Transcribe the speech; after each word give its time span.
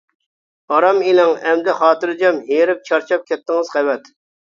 ئارام 0.77 1.01
ئېلىڭ 1.09 1.35
ئەمدى 1.51 1.77
خاتىرجەم، 1.83 2.43
ھېرىپ-چارچاپ 2.51 3.33
كەتتىڭىز 3.33 3.75
قەۋەت. 3.79 4.15